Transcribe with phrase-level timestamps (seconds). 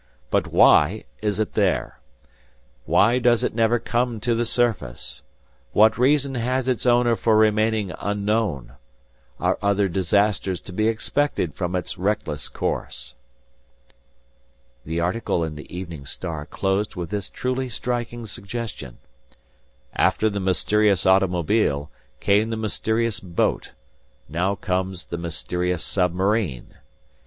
[0.31, 1.99] But why is it there?
[2.85, 5.21] Why does it never come to the surface?
[5.73, 8.73] What reason has its owner for remaining unknown?
[9.39, 13.13] Are other disasters to be expected from its reckless course?"
[14.85, 18.97] The article in the Evening Star closed with this truly striking suggestion:
[19.93, 23.73] "After the mysterious automobile, came the mysterious boat.
[24.27, 26.73] Now comes the mysterious submarine.